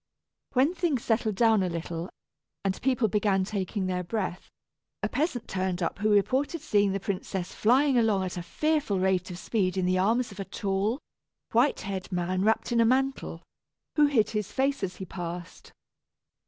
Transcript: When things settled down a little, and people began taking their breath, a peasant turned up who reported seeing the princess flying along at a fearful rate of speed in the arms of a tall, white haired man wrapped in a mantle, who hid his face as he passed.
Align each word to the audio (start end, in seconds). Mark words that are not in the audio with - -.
When 0.53 0.73
things 0.73 1.03
settled 1.03 1.35
down 1.35 1.61
a 1.61 1.69
little, 1.69 2.09
and 2.65 2.81
people 2.81 3.07
began 3.07 3.43
taking 3.43 3.85
their 3.85 4.03
breath, 4.03 4.49
a 5.03 5.07
peasant 5.07 5.47
turned 5.47 5.83
up 5.83 5.99
who 5.99 6.09
reported 6.09 6.61
seeing 6.61 6.91
the 6.91 6.99
princess 6.99 7.53
flying 7.53 7.99
along 7.99 8.23
at 8.23 8.35
a 8.35 8.41
fearful 8.41 8.99
rate 8.99 9.29
of 9.29 9.37
speed 9.37 9.77
in 9.77 9.85
the 9.85 9.99
arms 9.99 10.31
of 10.31 10.39
a 10.39 10.45
tall, 10.45 10.97
white 11.51 11.81
haired 11.81 12.11
man 12.11 12.41
wrapped 12.43 12.71
in 12.71 12.81
a 12.81 12.83
mantle, 12.85 13.43
who 13.95 14.07
hid 14.07 14.31
his 14.31 14.51
face 14.51 14.81
as 14.81 14.95
he 14.95 15.05
passed. 15.05 15.71